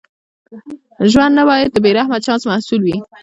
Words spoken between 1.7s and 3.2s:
د بې رحمه چانس محصول وي.